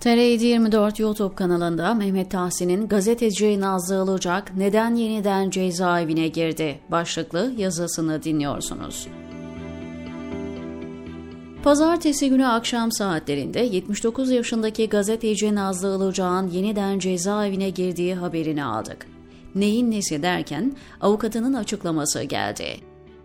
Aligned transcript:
TR 0.00 0.08
24 0.08 0.98
YouTube 0.98 1.34
kanalında 1.34 1.94
Mehmet 1.94 2.30
Tahsin'in 2.30 2.88
gazeteci 2.88 3.60
Nazlı 3.60 4.04
Ilıcak 4.04 4.56
neden 4.56 4.94
yeniden 4.94 5.50
cezaevine 5.50 6.28
girdi 6.28 6.78
başlıklı 6.88 7.52
yazısını 7.56 8.22
dinliyorsunuz. 8.22 9.08
Pazartesi 11.62 12.28
günü 12.28 12.46
akşam 12.46 12.92
saatlerinde 12.92 13.60
79 13.60 14.30
yaşındaki 14.30 14.88
gazeteci 14.88 15.54
Nazlı 15.54 15.96
Ilıcak'ın 15.96 16.48
yeniden 16.48 16.98
cezaevine 16.98 17.70
girdiği 17.70 18.14
haberini 18.14 18.64
aldık. 18.64 19.06
Neyin 19.54 19.90
nesi 19.90 20.22
derken 20.22 20.76
avukatının 21.00 21.54
açıklaması 21.54 22.22
geldi. 22.22 22.66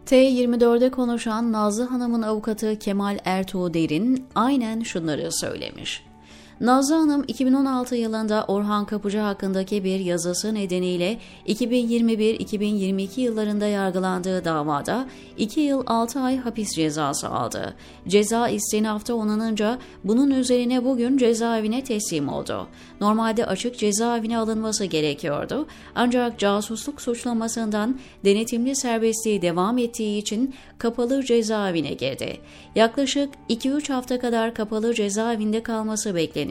T24'de 0.06 0.92
konuşan 0.92 1.52
Nazlı 1.52 1.84
Hanım'ın 1.84 2.22
avukatı 2.22 2.80
Kemal 2.80 3.18
Ertuğ 3.26 3.74
Derin 3.74 4.26
aynen 4.36 4.82
şunları 4.82 5.32
söylemiş. 5.32 6.15
Nazlı 6.62 6.96
Hanım 6.96 7.24
2016 7.28 7.96
yılında 7.96 8.46
Orhan 8.48 8.86
Kapıcı 8.86 9.20
hakkındaki 9.20 9.84
bir 9.84 10.00
yazısı 10.00 10.54
nedeniyle 10.54 11.18
2021-2022 11.48 13.22
yıllarında 13.22 13.68
yargılandığı 13.68 14.46
davada 14.46 15.08
2 15.38 15.60
yıl 15.60 15.84
6 15.86 16.20
ay 16.20 16.38
hapis 16.38 16.76
cezası 16.76 17.30
aldı. 17.30 17.74
Ceza 18.08 18.50
istinafta 18.50 19.14
onanınca 19.16 19.80
bunun 20.04 20.32
üzerine 20.32 20.86
bugün 20.86 21.18
cezaevine 21.18 21.84
teslim 21.84 22.30
oldu. 22.30 22.68
Normalde 23.02 23.46
açık 23.46 23.78
cezaevine 23.78 24.38
alınması 24.38 24.86
gerekiyordu 24.86 25.68
ancak 25.96 26.40
casusluk 26.40 27.02
suçlamasından 27.02 28.00
denetimli 28.26 28.76
serbestliği 28.76 29.42
devam 29.42 29.78
ettiği 29.78 30.20
için 30.20 30.56
kapalı 30.78 31.24
cezaevine 31.24 31.94
girdi. 31.94 32.38
Yaklaşık 32.76 33.30
2-3 33.50 33.94
hafta 33.94 34.20
kadar 34.20 34.54
kapalı 34.54 34.94
cezaevinde 34.94 35.64
kalması 35.64 36.16
bekleniyor. 36.16 36.45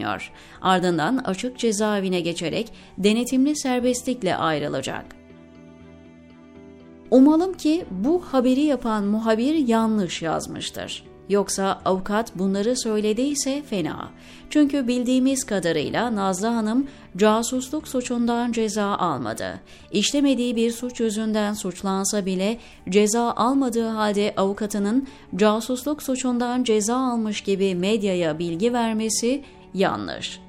Ardından 0.62 1.16
açık 1.16 1.58
cezaevine 1.58 2.20
geçerek 2.20 2.72
denetimli 2.98 3.56
serbestlikle 3.56 4.36
ayrılacak. 4.36 5.04
Umalım 7.10 7.54
ki 7.54 7.84
bu 7.90 8.24
haberi 8.32 8.60
yapan 8.60 9.04
muhabir 9.04 9.54
yanlış 9.54 10.22
yazmıştır. 10.22 11.04
Yoksa 11.28 11.80
avukat 11.84 12.38
bunları 12.38 12.76
söylediyse 12.76 13.62
fena. 13.62 14.08
Çünkü 14.50 14.88
bildiğimiz 14.88 15.44
kadarıyla 15.44 16.14
Nazlı 16.14 16.46
Hanım 16.46 16.86
casusluk 17.16 17.88
suçundan 17.88 18.52
ceza 18.52 18.84
almadı. 18.84 19.60
İşlemediği 19.92 20.56
bir 20.56 20.72
suç 20.72 21.00
yüzünden 21.00 21.54
suçlansa 21.54 22.26
bile 22.26 22.58
ceza 22.88 23.32
almadığı 23.32 23.88
halde 23.88 24.34
avukatının 24.36 25.08
casusluk 25.36 26.02
suçundan 26.02 26.64
ceza 26.64 26.96
almış 26.96 27.40
gibi 27.40 27.74
medyaya 27.74 28.38
bilgi 28.38 28.72
vermesi 28.72 29.42
yanlış. 29.74 30.40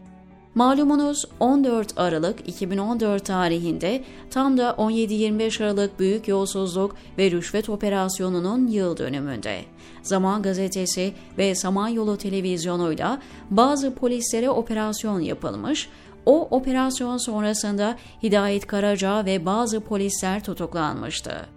Malumunuz 0.55 1.25
14 1.39 1.99
Aralık 1.99 2.47
2014 2.47 3.25
tarihinde 3.25 4.03
tam 4.31 4.57
da 4.57 4.69
17-25 4.69 5.63
Aralık 5.63 5.99
Büyük 5.99 6.27
Yolsuzluk 6.27 6.95
ve 7.17 7.31
Rüşvet 7.31 7.69
Operasyonu'nun 7.69 8.67
yıl 8.67 8.97
dönümünde. 8.97 9.61
Zaman 10.01 10.41
Gazetesi 10.41 11.13
ve 11.37 11.55
Samanyolu 11.55 12.17
Televizyonu'yla 12.17 13.21
bazı 13.49 13.95
polislere 13.95 14.49
operasyon 14.49 15.19
yapılmış, 15.19 15.89
o 16.25 16.47
operasyon 16.51 17.17
sonrasında 17.17 17.97
Hidayet 18.23 18.67
Karaca 18.67 19.25
ve 19.25 19.45
bazı 19.45 19.79
polisler 19.79 20.43
tutuklanmıştı. 20.43 21.54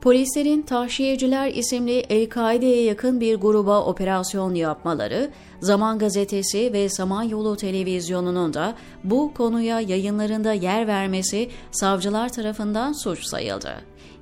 Polislerin 0.00 0.62
Tahşiyeciler 0.62 1.50
isimli 1.50 1.98
El-Kaide'ye 1.98 2.82
yakın 2.82 3.20
bir 3.20 3.34
gruba 3.34 3.84
operasyon 3.84 4.54
yapmaları, 4.54 5.30
Zaman 5.60 5.98
Gazetesi 5.98 6.72
ve 6.72 6.88
Samanyolu 6.88 7.56
Televizyonu'nun 7.56 8.54
da 8.54 8.74
bu 9.04 9.34
konuya 9.34 9.80
yayınlarında 9.80 10.52
yer 10.52 10.86
vermesi 10.86 11.48
savcılar 11.70 12.28
tarafından 12.28 12.92
suç 12.92 13.24
sayıldı. 13.24 13.74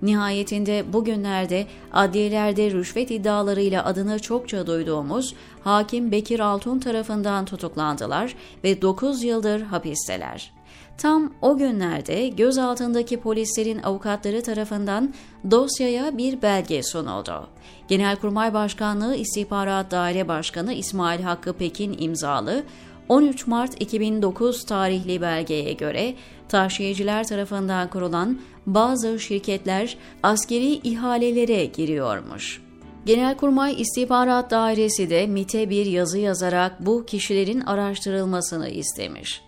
Nihayetinde 0.03 0.93
bugünlerde 0.93 1.67
adliyelerde 1.93 2.71
rüşvet 2.71 3.11
iddialarıyla 3.11 3.85
adını 3.85 4.19
çokça 4.19 4.67
duyduğumuz 4.67 5.35
hakim 5.65 6.13
Bekir 6.13 6.41
Altun 6.41 6.79
tarafından 6.79 7.45
tutuklandılar 7.45 8.35
ve 8.65 8.83
9 8.83 9.23
yıldır 9.23 9.61
hapisteler. 9.61 10.53
Tam 10.99 11.33
o 11.43 11.57
günlerde 11.57 12.29
gözaltındaki 12.29 13.21
polislerin 13.21 13.83
avukatları 13.83 14.43
tarafından 14.43 15.15
dosyaya 15.51 16.19
bir 16.19 16.43
belge 16.43 16.83
sunuldu. 16.83 17.49
Genelkurmay 17.89 18.55
Başkanlığı 18.55 19.17
İstihbarat 19.17 19.91
Daire 19.91 20.29
Başkanı 20.29 20.73
İsmail 20.73 21.23
Hakkı 21.23 21.53
Pekin 21.53 21.97
imzalı 21.99 22.63
13 23.09 23.47
Mart 23.47 23.83
2009 23.83 24.65
tarihli 24.65 25.21
belgeye 25.21 25.73
göre 25.73 26.15
taşiyeciler 26.49 27.27
tarafından 27.27 27.91
kurulan 27.91 28.41
bazı 28.67 29.21
şirketler 29.21 29.97
askeri 30.23 30.73
ihalelere 30.73 31.65
giriyormuş. 31.65 32.63
Genelkurmay 33.07 33.81
İstihbarat 33.81 34.51
Dairesi 34.51 35.11
de 35.11 35.27
MIT'e 35.27 35.71
bir 35.71 35.87
yazı 35.87 36.19
yazarak 36.19 36.87
bu 36.87 37.07
kişilerin 37.07 37.61
araştırılmasını 37.61 38.69
istemiş. 38.69 39.43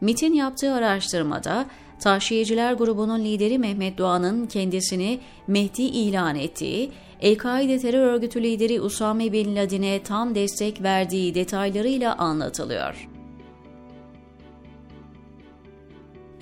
MIT'in 0.00 0.32
yaptığı 0.32 0.74
araştırmada 0.74 1.66
Taşiyeciler 2.00 2.72
grubunun 2.72 3.24
lideri 3.24 3.58
Mehmet 3.58 3.98
Doğan'ın 3.98 4.46
kendisini 4.46 5.20
Mehdi 5.46 5.82
ilan 5.82 6.36
ettiği, 6.36 6.90
El-Kaide 7.20 7.78
terör 7.78 8.06
örgütü 8.06 8.42
lideri 8.42 8.80
Usame 8.80 9.32
Bin 9.32 9.56
Laden'e 9.56 10.02
tam 10.02 10.34
destek 10.34 10.82
verdiği 10.82 11.34
detaylarıyla 11.34 12.14
anlatılıyor. 12.14 13.13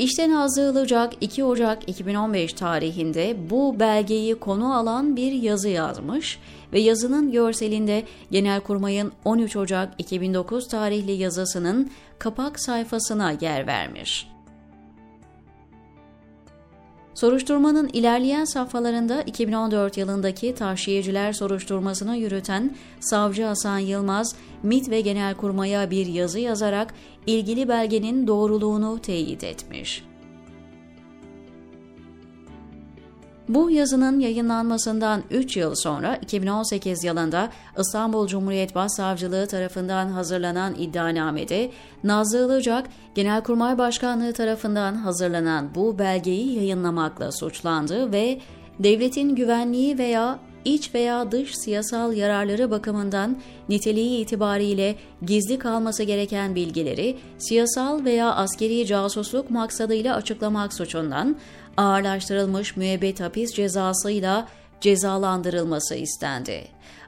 İşten 0.02 0.30
Nazlı 0.30 0.86
2 1.20 1.44
Ocak 1.44 1.88
2015 1.88 2.52
tarihinde 2.52 3.36
bu 3.50 3.80
belgeyi 3.80 4.34
konu 4.34 4.74
alan 4.74 5.16
bir 5.16 5.32
yazı 5.32 5.68
yazmış 5.68 6.38
ve 6.72 6.80
yazının 6.80 7.32
görselinde 7.32 8.04
Genelkurmay'ın 8.30 9.12
13 9.24 9.56
Ocak 9.56 9.94
2009 9.98 10.68
tarihli 10.68 11.12
yazısının 11.12 11.90
kapak 12.18 12.60
sayfasına 12.60 13.32
yer 13.40 13.66
vermiş. 13.66 14.28
Soruşturmanın 17.14 17.88
ilerleyen 17.92 18.44
safhalarında 18.44 19.22
2014 19.22 19.96
yılındaki 19.96 20.54
tahşiyeciler 20.54 21.32
soruşturmasını 21.32 22.16
yürüten 22.16 22.76
Savcı 23.00 23.44
Hasan 23.44 23.78
Yılmaz, 23.78 24.34
MİT 24.62 24.90
ve 24.90 25.00
Genelkurmay'a 25.00 25.90
bir 25.90 26.06
yazı 26.06 26.40
yazarak 26.40 26.94
ilgili 27.26 27.68
belgenin 27.68 28.26
doğruluğunu 28.26 28.98
teyit 28.98 29.44
etmiş. 29.44 30.04
Bu 33.48 33.70
yazının 33.70 34.20
yayınlanmasından 34.20 35.22
3 35.30 35.56
yıl 35.56 35.74
sonra 35.74 36.16
2018 36.16 37.04
yılında 37.04 37.48
İstanbul 37.78 38.26
Cumhuriyet 38.26 38.74
Başsavcılığı 38.74 39.46
tarafından 39.46 40.08
hazırlanan 40.08 40.74
iddianamede 40.78 41.70
Nazlı 42.04 42.46
Ilıcak, 42.46 42.88
Genelkurmay 43.14 43.78
Başkanlığı 43.78 44.32
tarafından 44.32 44.94
hazırlanan 44.94 45.74
bu 45.74 45.98
belgeyi 45.98 46.56
yayınlamakla 46.56 47.32
suçlandı 47.32 48.12
ve 48.12 48.40
devletin 48.78 49.34
güvenliği 49.34 49.98
veya 49.98 50.38
iç 50.64 50.94
veya 50.94 51.32
dış 51.32 51.54
siyasal 51.58 52.12
yararları 52.12 52.70
bakımından 52.70 53.36
niteliği 53.68 54.20
itibariyle 54.20 54.94
gizli 55.26 55.58
kalması 55.58 56.02
gereken 56.02 56.54
bilgileri 56.54 57.16
siyasal 57.38 58.04
veya 58.04 58.34
askeri 58.34 58.86
casusluk 58.86 59.50
maksadıyla 59.50 60.16
açıklamak 60.16 60.74
suçundan 60.74 61.36
ağırlaştırılmış 61.76 62.76
müebbet 62.76 63.20
hapis 63.20 63.54
cezasıyla 63.54 64.48
cezalandırılması 64.82 65.94
istendi. 65.94 66.64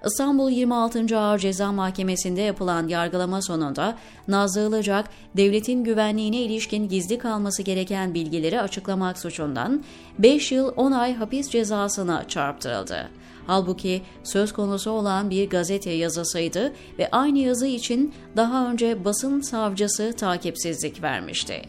İstanbul 0.06 0.50
26. 0.50 1.18
Ağır 1.18 1.38
Ceza 1.38 1.72
Mahkemesi'nde 1.72 2.40
yapılan 2.40 2.88
yargılama 2.88 3.42
sonunda 3.42 3.96
Nazlı 4.28 4.68
Ilıcak, 4.68 5.08
devletin 5.36 5.84
güvenliğine 5.84 6.36
ilişkin 6.36 6.88
gizli 6.88 7.18
kalması 7.18 7.62
gereken 7.62 8.14
bilgileri 8.14 8.60
açıklamak 8.60 9.18
suçundan 9.18 9.84
5 10.18 10.52
yıl 10.52 10.72
10 10.76 10.92
ay 10.92 11.14
hapis 11.14 11.50
cezasına 11.50 12.28
çarptırıldı. 12.28 13.08
Halbuki 13.46 14.02
söz 14.22 14.52
konusu 14.52 14.90
olan 14.90 15.30
bir 15.30 15.50
gazete 15.50 15.90
yazısıydı 15.90 16.72
ve 16.98 17.08
aynı 17.12 17.38
yazı 17.38 17.66
için 17.66 18.14
daha 18.36 18.70
önce 18.70 19.04
basın 19.04 19.40
savcısı 19.40 20.12
takipsizlik 20.16 21.02
vermişti. 21.02 21.62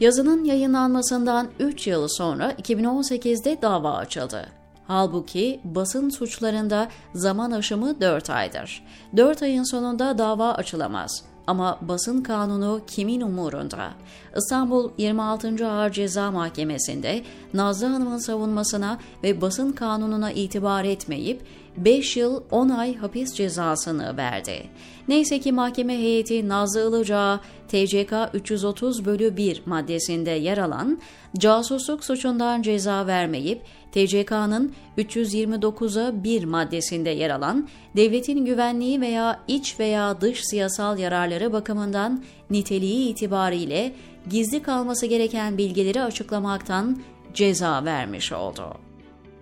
Yazının 0.00 0.44
yayınlanmasından 0.44 1.48
3 1.58 1.86
yıl 1.86 2.08
sonra 2.08 2.52
2018'de 2.52 3.62
dava 3.62 3.92
açıldı. 3.92 4.63
Halbuki 4.86 5.60
basın 5.64 6.10
suçlarında 6.10 6.88
zaman 7.14 7.50
aşımı 7.50 8.00
4 8.00 8.30
aydır. 8.30 8.82
4 9.16 9.42
ayın 9.42 9.70
sonunda 9.70 10.18
dava 10.18 10.52
açılamaz. 10.52 11.24
Ama 11.46 11.78
basın 11.82 12.22
kanunu 12.22 12.80
kimin 12.86 13.20
umurunda? 13.20 13.90
İstanbul 14.36 14.90
26. 14.98 15.68
Ağır 15.68 15.90
Ceza 15.90 16.30
Mahkemesi'nde 16.30 17.22
Nazlı 17.54 17.86
Hanım'ın 17.86 18.18
savunmasına 18.18 18.98
ve 19.22 19.40
basın 19.40 19.72
kanununa 19.72 20.32
itibar 20.32 20.84
etmeyip 20.84 21.42
5 21.76 22.16
yıl 22.16 22.42
10 22.50 22.68
ay 22.68 22.96
hapis 22.96 23.34
cezasını 23.34 24.16
verdi. 24.16 24.62
Neyse 25.08 25.40
ki 25.40 25.52
mahkeme 25.52 25.98
heyeti 25.98 26.48
Nazlı 26.48 26.88
Ilıcağı 26.88 27.40
TCK 27.68 28.12
330 28.34 29.04
bölü 29.04 29.36
1 29.36 29.62
maddesinde 29.66 30.30
yer 30.30 30.58
alan 30.58 31.00
casusluk 31.38 32.04
suçundan 32.04 32.62
ceza 32.62 33.06
vermeyip 33.06 33.62
TCK'nın 33.92 34.74
329'a 34.98 36.24
1 36.24 36.44
maddesinde 36.44 37.10
yer 37.10 37.30
alan 37.30 37.68
devletin 37.96 38.44
güvenliği 38.44 39.00
veya 39.00 39.40
iç 39.48 39.80
veya 39.80 40.20
dış 40.20 40.44
siyasal 40.44 40.98
yararları 40.98 41.52
bakımından 41.52 42.24
niteliği 42.50 43.08
itibariyle 43.08 43.92
gizli 44.30 44.62
kalması 44.62 45.06
gereken 45.06 45.58
bilgileri 45.58 46.02
açıklamaktan 46.02 47.02
ceza 47.34 47.84
vermiş 47.84 48.32
oldu. 48.32 48.93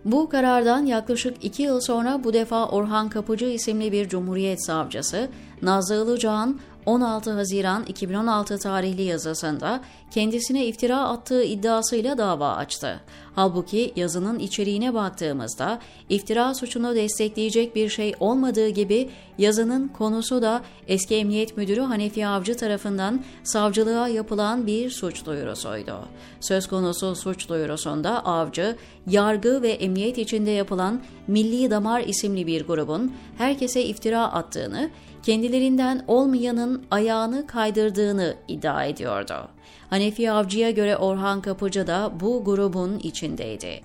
Bu 0.05 0.29
karardan 0.29 0.87
yaklaşık 0.87 1.45
iki 1.45 1.63
yıl 1.63 1.81
sonra 1.81 2.25
bu 2.25 2.33
defa 2.33 2.69
Orhan 2.69 3.09
Kapıcı 3.09 3.47
isimli 3.47 3.93
bir 3.93 4.09
Cumhuriyet 4.09 4.67
Savcısı, 4.67 5.29
Nazlı 5.63 6.05
Ilıcağ'ın 6.05 6.61
16 6.87 7.31
Haziran 7.31 7.85
2016 7.85 8.59
tarihli 8.59 9.03
yazısında 9.03 9.81
kendisine 10.11 10.67
iftira 10.67 10.99
attığı 11.01 11.45
iddiasıyla 11.45 12.19
dava 12.19 12.53
açtı. 12.53 13.01
Halbuki 13.35 13.93
yazının 13.97 14.39
içeriğine 14.39 14.95
baktığımızda 14.95 15.79
iftira 16.09 16.55
suçunu 16.55 16.95
destekleyecek 16.95 17.77
bir 17.77 17.89
şey 17.89 18.15
olmadığı 18.21 18.69
gibi 18.69 19.11
yazının 19.39 19.89
konusu 19.89 20.43
da 20.43 20.63
eski 20.89 21.17
Emniyet 21.17 21.57
Müdürü 21.57 21.81
Hanefi 21.81 22.27
Avcı 22.27 22.57
tarafından 22.57 23.25
savcılığa 23.43 24.09
yapılan 24.09 24.67
bir 24.67 24.91
suç 24.91 25.27
duyurusuydu. 25.27 26.09
Söz 26.41 26.67
konusu 26.67 27.17
suç 27.17 27.49
duyurusunda 27.49 28.25
avcı, 28.25 28.77
yargı 29.07 29.63
ve 29.63 29.71
emniyet 29.71 30.19
içinde 30.19 30.51
yapılan 30.51 31.03
Milli 31.27 31.71
Damar 31.71 32.01
isimli 32.01 32.47
bir 32.47 32.67
grubun 32.67 33.13
herkese 33.39 33.85
iftira 33.85 34.33
attığını, 34.33 34.91
kendilerinden 35.23 36.05
olmayanın 36.09 36.85
ayağını 36.91 37.47
kaydırdığını 37.47 38.35
iddia 38.49 38.85
ediyordu. 38.85 39.49
Hanefi 39.91 40.31
Avcı'ya 40.31 40.71
göre 40.71 40.97
Orhan 40.97 41.41
Kapıcı 41.41 41.87
da 41.87 42.13
bu 42.21 42.45
grubun 42.45 42.99
içindeydi. 42.99 43.81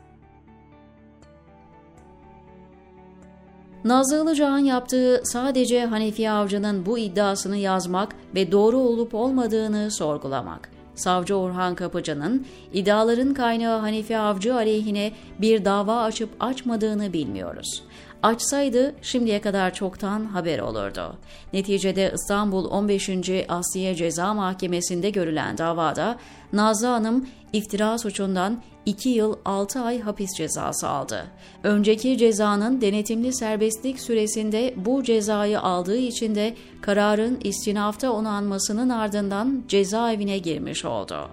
Nazlı 3.84 4.24
Ilıcağ'ın 4.24 4.60
yaptığı 4.60 5.22
sadece 5.25 5.86
Hanefi 5.86 6.30
Avcı'nın 6.30 6.86
bu 6.86 6.98
iddiasını 6.98 7.57
yazmak 7.57 8.16
ve 8.36 8.51
doğru 8.51 8.78
olup 8.78 9.16
olmadığını 9.16 9.92
sorgulamak. 9.92 10.76
Savcı 10.99 11.35
Orhan 11.35 11.75
Kapıcı'nın 11.75 12.45
iddiaların 12.73 13.33
kaynağı 13.33 13.79
Hanefi 13.79 14.17
Avcı 14.17 14.55
aleyhine 14.55 15.11
bir 15.41 15.65
dava 15.65 16.01
açıp 16.01 16.29
açmadığını 16.39 17.13
bilmiyoruz. 17.13 17.83
Açsaydı 18.23 18.95
şimdiye 19.01 19.41
kadar 19.41 19.73
çoktan 19.73 20.25
haber 20.25 20.59
olurdu. 20.59 21.15
Neticede 21.53 22.11
İstanbul 22.15 22.65
15. 22.65 23.09
Asliye 23.49 23.95
Ceza 23.95 24.33
Mahkemesi'nde 24.33 25.09
görülen 25.09 25.57
davada 25.57 26.17
Nazlı 26.53 26.88
Hanım 26.88 27.27
iftira 27.53 27.97
suçundan 27.97 28.61
2 28.88 29.10
yıl 29.10 29.36
6 29.45 29.80
ay 29.80 30.00
hapis 30.00 30.30
cezası 30.38 30.88
aldı. 30.88 31.28
Önceki 31.63 32.18
cezanın 32.18 32.81
denetimli 32.81 33.34
serbestlik 33.34 34.00
süresinde 34.00 34.74
bu 34.78 35.04
cezayı 35.04 35.60
aldığı 35.60 35.98
için 35.98 36.36
de 36.36 36.56
kararın 36.81 37.38
istinafta 37.44 38.12
onanmasının 38.12 38.89
ardından 38.89 39.63
cezaevine 39.68 40.38
girmiş 40.38 40.86
oldu. 40.86 41.30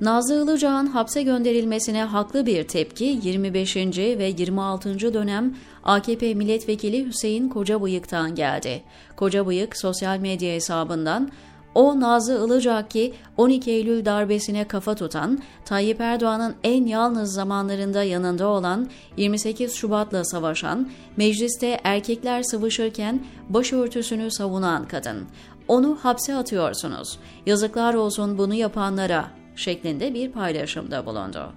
Nazlı 0.00 0.44
Ilıcağ'ın 0.44 0.86
hapse 0.86 1.22
gönderilmesine 1.22 2.04
haklı 2.04 2.46
bir 2.46 2.68
tepki 2.68 3.20
25. 3.22 3.76
ve 3.96 4.34
26. 4.38 5.14
dönem 5.14 5.54
AKP 5.84 6.34
milletvekili 6.34 7.06
Hüseyin 7.06 7.48
Kocabıyık'tan 7.48 8.34
geldi. 8.34 8.82
Kocabıyık 9.16 9.76
sosyal 9.76 10.18
medya 10.18 10.54
hesabından 10.54 11.30
o 11.76 12.00
Nazlı 12.00 12.46
Ilıcak 12.46 12.90
ki 12.90 13.14
12 13.36 13.70
Eylül 13.70 14.04
darbesine 14.04 14.68
kafa 14.68 14.94
tutan, 14.94 15.38
Tayyip 15.64 16.00
Erdoğan'ın 16.00 16.54
en 16.64 16.86
yalnız 16.86 17.32
zamanlarında 17.32 18.02
yanında 18.02 18.46
olan, 18.46 18.88
28 19.16 19.74
Şubat'la 19.74 20.24
savaşan, 20.24 20.90
mecliste 21.16 21.80
erkekler 21.84 22.42
sıvışırken 22.42 23.20
başörtüsünü 23.48 24.30
savunan 24.30 24.88
kadın. 24.88 25.24
Onu 25.68 25.98
hapse 26.02 26.34
atıyorsunuz. 26.34 27.18
Yazıklar 27.46 27.94
olsun 27.94 28.38
bunu 28.38 28.54
yapanlara 28.54 29.24
şeklinde 29.56 30.14
bir 30.14 30.32
paylaşımda 30.32 31.06
bulundu. 31.06 31.52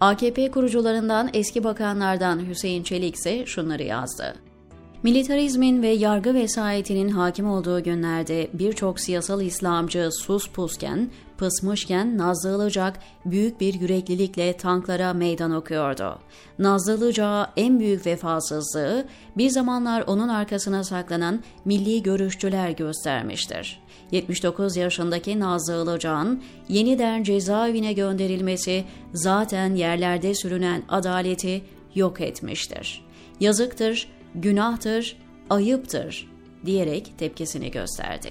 AKP 0.00 0.50
kurucularından 0.50 1.30
eski 1.32 1.64
bakanlardan 1.64 2.48
Hüseyin 2.48 2.82
Çelik 2.82 3.16
ise 3.16 3.46
şunları 3.46 3.82
yazdı. 3.82 4.45
Militarizmin 5.06 5.82
ve 5.82 5.88
yargı 5.88 6.34
vesayetinin 6.34 7.08
hakim 7.08 7.50
olduğu 7.50 7.82
günlerde 7.82 8.48
birçok 8.52 9.00
siyasal 9.00 9.42
İslamcı 9.42 10.08
sus 10.12 10.48
pusken, 10.48 11.10
pısmışken 11.38 12.18
Nazlı 12.18 12.56
Ilıcak 12.56 13.00
büyük 13.24 13.60
bir 13.60 13.74
yüreklilikle 13.74 14.56
tanklara 14.56 15.12
meydan 15.12 15.50
okuyordu. 15.52 16.18
Nazlı 16.58 16.96
Ilıcak'a 16.96 17.52
en 17.56 17.80
büyük 17.80 18.06
vefasızlığı 18.06 19.06
bir 19.36 19.50
zamanlar 19.50 20.04
onun 20.06 20.28
arkasına 20.28 20.84
saklanan 20.84 21.42
milli 21.64 22.02
görüşçüler 22.02 22.70
göstermiştir. 22.70 23.80
79 24.10 24.76
yaşındaki 24.76 25.40
Nazlı 25.40 25.82
Ilıcak'ın 25.82 26.42
yeniden 26.68 27.22
cezaevine 27.22 27.92
gönderilmesi 27.92 28.84
zaten 29.12 29.74
yerlerde 29.74 30.34
sürünen 30.34 30.82
adaleti 30.88 31.62
yok 31.94 32.20
etmiştir. 32.20 33.06
Yazıktır, 33.40 34.15
günahtır, 34.36 35.16
ayıptır 35.50 36.30
diyerek 36.66 37.12
tepkisini 37.18 37.70
gösterdi. 37.70 38.28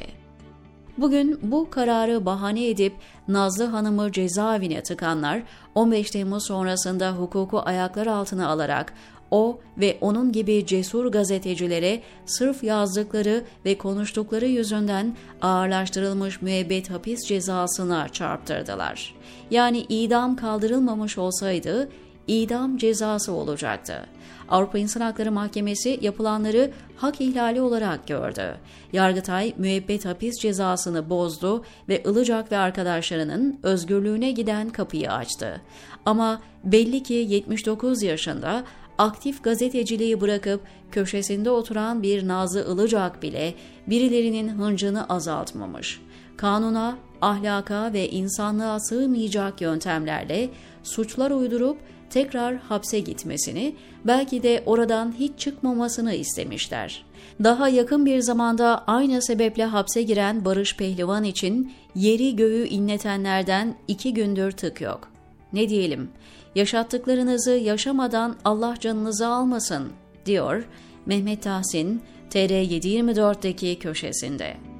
Bugün 0.98 1.40
bu 1.42 1.70
kararı 1.70 2.26
bahane 2.26 2.70
edip 2.70 2.94
Nazlı 3.28 3.64
Hanım'ı 3.64 4.12
cezaevine 4.12 4.84
tıkanlar 4.84 5.44
15 5.76 6.12
Temmuz 6.12 6.46
sonrasında 6.46 7.12
hukuku 7.12 7.60
ayaklar 7.60 8.08
altına 8.08 8.48
alarak 8.48 8.94
o 9.32 9.60
ve 9.78 9.98
onun 10.02 10.32
gibi 10.32 10.66
cesur 10.66 11.12
gazetecilere 11.12 12.02
sırf 12.26 12.64
yazdıkları 12.64 13.44
ve 13.66 13.78
konuştukları 13.78 14.46
yüzünden 14.46 15.16
ağırlaştırılmış 15.42 16.42
müebbet 16.42 16.90
hapis 16.90 17.28
cezasına 17.28 18.10
çarptırdılar. 18.10 19.16
Yani 19.52 19.80
idam 19.80 20.36
kaldırılmamış 20.36 21.18
olsaydı 21.18 21.90
idam 22.28 22.78
cezası 22.78 23.32
olacaktı. 23.32 24.06
Avrupa 24.50 24.78
İnsan 24.78 25.02
Hakları 25.02 25.32
Mahkemesi 25.32 26.00
yapılanları 26.02 26.72
hak 26.96 27.22
ihlali 27.22 27.62
olarak 27.62 28.08
gördü. 28.08 28.56
Yargıtay 28.94 29.54
müebbet 29.58 30.06
hapis 30.06 30.40
cezasını 30.42 31.10
bozdu 31.10 31.64
ve 31.90 32.04
Ilıcak 32.04 32.52
ve 32.52 32.58
arkadaşlarının 32.58 33.60
özgürlüğüne 33.64 34.32
giden 34.32 34.70
kapıyı 34.70 35.12
açtı. 35.12 35.62
Ama 36.06 36.42
belli 36.64 37.04
ki 37.04 37.14
79 37.14 38.04
yaşında 38.04 38.64
aktif 38.98 39.44
gazeteciliği 39.44 40.22
bırakıp 40.22 40.62
köşesinde 40.92 41.50
oturan 41.50 42.04
bir 42.04 42.28
Nazlı 42.28 42.74
Ilıcak 42.74 43.24
bile 43.24 43.54
birilerinin 43.88 44.50
hıncını 44.50 45.10
azaltmamış. 45.10 46.02
Kanuna, 46.38 46.98
ahlaka 47.22 47.94
ve 47.94 48.10
insanlığa 48.10 48.80
sığmayacak 48.80 49.62
yöntemlerle 49.62 50.50
suçlar 50.84 51.32
uydurup 51.32 51.78
tekrar 52.10 52.56
hapse 52.56 53.00
gitmesini, 53.00 53.76
belki 54.06 54.44
de 54.44 54.64
oradan 54.66 55.14
hiç 55.20 55.40
çıkmamasını 55.40 56.14
istemişler. 56.14 57.06
Daha 57.44 57.70
yakın 57.70 58.06
bir 58.06 58.20
zamanda 58.20 58.84
aynı 58.88 59.22
sebeple 59.22 59.66
hapse 59.66 60.02
giren 60.02 60.46
Barış 60.46 60.78
Pehlivan 60.78 61.24
için 61.24 61.74
yeri 61.96 62.36
göğü 62.36 62.68
inletenlerden 62.68 63.76
iki 63.88 64.14
gündür 64.14 64.52
tık 64.52 64.82
yok. 64.82 65.12
Ne 65.54 65.70
diyelim, 65.70 66.10
yaşattıklarınızı 66.56 67.52
yaşamadan 67.52 68.36
Allah 68.46 68.76
canınızı 68.80 69.28
almasın, 69.28 69.90
diyor 70.26 70.68
Mehmet 71.06 71.44
Tahsin, 71.44 72.02
TR724'deki 72.30 73.80
köşesinde. 73.80 74.75